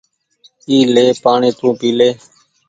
[0.69, 2.09] اي لي پآڻيٚ تونٚ پيلي